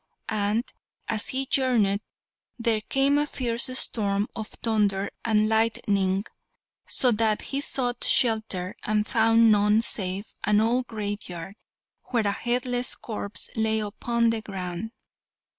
And 0.29 0.63
as 1.07 1.27
he 1.27 1.45
journeyed 1.45 2.01
there 2.57 2.81
came 2.81 3.19
a 3.19 3.27
fierce 3.27 3.67
storm 3.77 4.29
of 4.35 4.47
thunder 4.47 5.11
and 5.23 5.47
lightning, 5.47 6.25
so 6.87 7.11
that 7.11 7.43
he 7.53 7.61
sought 7.61 8.03
shelter, 8.03 8.75
and 8.81 9.05
found 9.05 9.51
none 9.51 9.81
save 9.83 10.33
an 10.43 10.59
old 10.59 10.87
graveyard, 10.87 11.53
where 12.05 12.25
a 12.25 12.31
headless 12.31 12.95
corpse 12.95 13.51
lay 13.55 13.77
upon 13.77 14.31
the 14.31 14.41
ground. 14.41 14.89